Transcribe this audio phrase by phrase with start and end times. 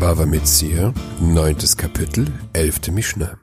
[0.00, 3.38] Bava Metzir, neuntes Kapitel, elfte Mishnah.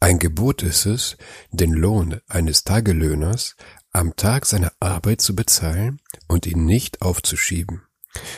[0.00, 1.16] Ein Gebot ist es,
[1.52, 3.54] den Lohn eines Tagelöhners
[3.92, 7.82] am Tag seiner Arbeit zu bezahlen und ihn nicht aufzuschieben.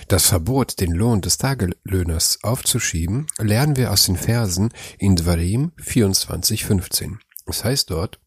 [0.09, 4.69] Das Verbot, den Lohn des Tagelöhners aufzuschieben, lernen wir aus den Versen
[4.99, 7.17] in Dvarim 24,15.
[7.47, 8.21] Es heißt dort,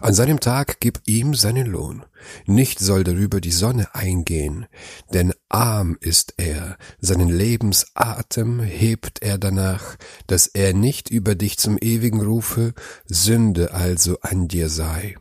[0.00, 2.04] an seinem Tag gib ihm seinen Lohn.
[2.46, 4.66] Nicht soll darüber die Sonne eingehen,
[5.12, 11.78] denn arm ist er, seinen Lebensatem hebt er danach, dass er nicht über dich zum
[11.78, 12.74] ewigen rufe,
[13.06, 15.16] Sünde also an dir sei.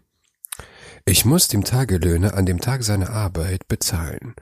[1.06, 4.36] Ich muss dem Tagelöhner an dem Tag seiner Arbeit bezahlen.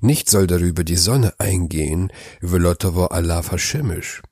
[0.00, 4.22] Nicht soll darüber die Sonne eingehen, velotovo Allah verschimmisch.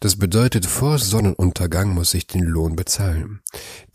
[0.00, 3.40] Das bedeutet, vor Sonnenuntergang muss ich den Lohn bezahlen.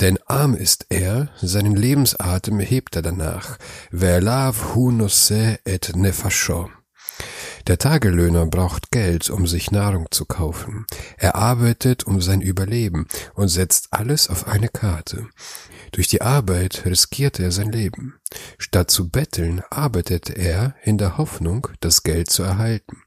[0.01, 3.57] Denn arm ist er, seinen Lebensatem hebt er danach.
[3.91, 6.69] Ve'elav hu noseh et nefasho.
[7.67, 10.85] Der Tagelöhner braucht Geld, um sich Nahrung zu kaufen.
[11.17, 15.27] Er arbeitet um sein Überleben und setzt alles auf eine Karte.
[15.93, 18.15] Durch die Arbeit riskiert er sein Leben.
[18.57, 23.01] Statt zu betteln, arbeitet er in der Hoffnung, das Geld zu erhalten.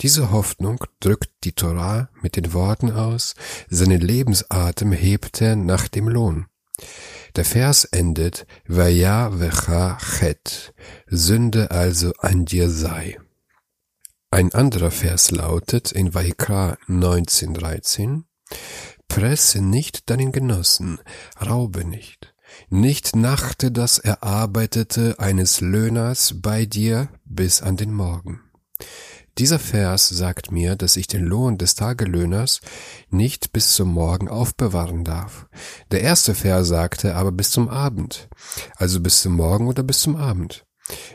[0.00, 3.34] Diese Hoffnung drückt die Torah mit den Worten aus,
[3.68, 6.46] seinen Lebensatem hebt er nach dem Lohn.
[7.36, 10.72] Der Vers endet, Vaya vecha chet,
[11.06, 13.18] Sünde also an dir sei.
[14.30, 18.22] Ein anderer Vers lautet in Vaikra 19,13
[19.08, 20.98] Presse nicht deinen Genossen,
[21.44, 22.32] raube nicht,
[22.68, 28.49] nicht nachte das Erarbeitete eines Löhners bei dir bis an den Morgen.
[29.38, 32.60] Dieser Vers sagt mir, dass ich den Lohn des Tagelöhners
[33.10, 35.46] nicht bis zum Morgen aufbewahren darf.
[35.90, 38.28] Der erste Vers sagte aber bis zum Abend,
[38.76, 40.64] also bis zum Morgen oder bis zum Abend.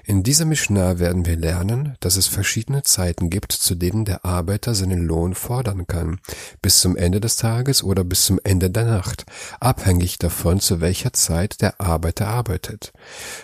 [0.04, 4.76] In dieser Mishnah werden wir lernen, dass es verschiedene Zeiten gibt, zu denen der Arbeiter
[4.76, 6.20] seinen Lohn fordern kann,
[6.62, 9.26] bis zum Ende des Tages oder bis zum Ende der Nacht,
[9.60, 12.94] abhängig davon, zu welcher Zeit der Arbeiter arbeitet.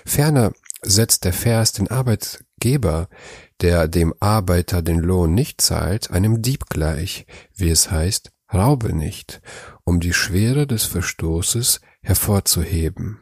[0.06, 3.08] Ferner setzt der Vers den Arbeitgeber,
[3.62, 9.42] der dem Arbeiter den Lohn nicht zahlt, einem Dieb gleich, wie es heißt, raube nicht,
[9.84, 13.20] um die Schwere des Verstoßes hervorzuheben.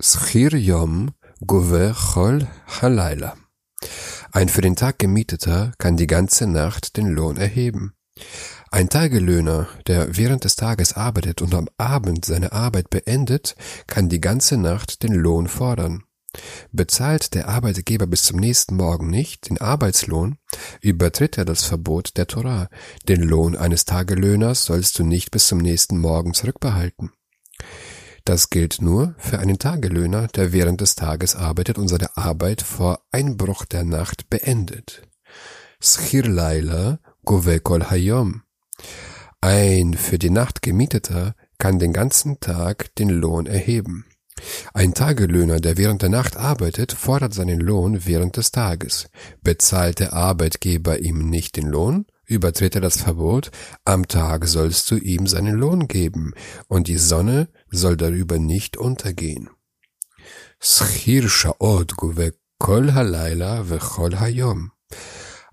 [0.00, 1.12] Schir Yom
[1.46, 3.36] Gover Chol Halayla.
[4.32, 7.94] Ein für den Tag Gemieteter kann die ganze Nacht den Lohn erheben.
[8.70, 14.20] Ein Tagelöhner, der während des Tages arbeitet und am Abend seine Arbeit beendet, kann die
[14.20, 16.04] ganze Nacht den Lohn fordern.
[16.72, 20.38] Bezahlt der Arbeitgeber bis zum nächsten Morgen nicht den Arbeitslohn,
[20.80, 22.68] übertritt er das Verbot der Torah.
[23.08, 27.10] Den Lohn eines Tagelöhners sollst du nicht bis zum nächsten Morgen zurückbehalten.
[28.24, 33.00] Das gilt nur für einen Tagelöhner, der während des Tages arbeitet und seine Arbeit vor
[33.10, 35.02] Einbruch der Nacht beendet.
[35.80, 38.42] Schir Govekol Hayom.
[39.40, 44.04] Ein für die Nacht gemieteter kann den ganzen Tag den Lohn erheben.
[44.74, 49.08] Ein Tagelöhner, der während der Nacht arbeitet, fordert seinen Lohn während des Tages.
[49.42, 53.50] Bezahlt der Arbeitgeber ihm nicht den Lohn, übertritt er das Verbot,
[53.84, 56.32] am Tag sollst du ihm seinen Lohn geben,
[56.68, 59.50] und die Sonne soll darüber nicht untergehen.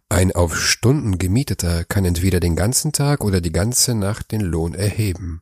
[0.10, 4.74] Ein auf Stunden gemieteter kann entweder den ganzen Tag oder die ganze Nacht den Lohn
[4.74, 5.42] erheben.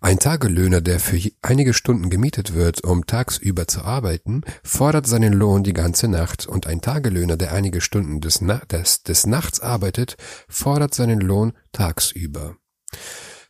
[0.00, 5.62] Ein Tagelöhner, der für einige Stunden gemietet wird, um tagsüber zu arbeiten, fordert seinen Lohn
[5.62, 10.16] die ganze Nacht und ein Tagelöhner, der einige Stunden des, Na des, des Nachts arbeitet,
[10.48, 12.56] fordert seinen Lohn tagsüber.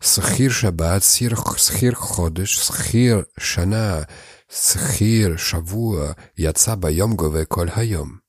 [0.01, 4.07] Schir Shabbat, Schir Chodesh, Schir Shana,
[4.49, 8.21] Schir Shavua, Yatzaba Yom Gove Kol Hayom.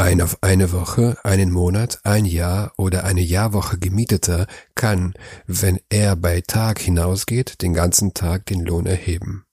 [0.00, 5.12] Ein auf eine Woche, einen Monat, ein Jahr oder eine Jahrwoche gemieteter kann,
[5.46, 9.44] wenn er bei Tag hinausgeht, den ganzen Tag den Lohn erheben.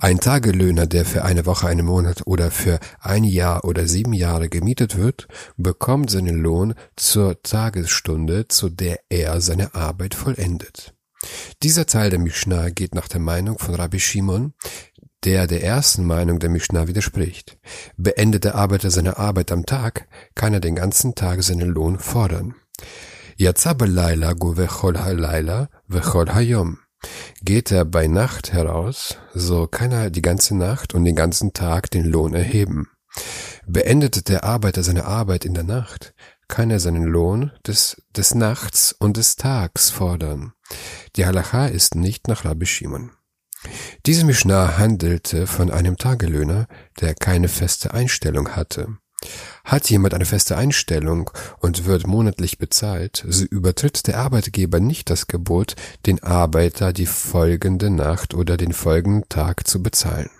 [0.00, 4.48] Ein Tagelöhner, der für eine Woche, einen Monat oder für ein Jahr oder sieben Jahre
[4.48, 5.28] gemietet wird,
[5.58, 10.94] bekommt seinen Lohn zur Tagesstunde, zu der er seine Arbeit vollendet.
[11.62, 14.54] Dieser Teil der Mishnah geht nach der Meinung von Rabbi Shimon,
[15.24, 17.58] der der ersten Meinung der Mishnah widerspricht.
[17.96, 22.54] Beendet der Arbeiter seine Arbeit am Tag, kann er den ganzen Tag seinen Lohn fordern.
[27.42, 31.90] Geht er bei Nacht heraus, so kann er die ganze Nacht und den ganzen Tag
[31.90, 32.88] den Lohn erheben.
[33.66, 36.14] Beendet der Arbeiter seine Arbeit in der Nacht,
[36.48, 40.52] kann er seinen Lohn des, des Nachts und des Tags fordern.
[41.16, 43.10] Die Halacha ist nicht nach Rabbi Shimon.
[44.06, 46.66] Diese Mishnah handelte von einem Tagelöhner,
[47.00, 48.88] der keine feste Einstellung hatte.
[49.64, 51.30] Hat jemand eine feste Einstellung
[51.60, 57.88] und wird monatlich bezahlt, so übertritt der Arbeitgeber nicht das Gebot, den Arbeiter die folgende
[57.90, 60.30] Nacht oder den folgenden Tag zu bezahlen.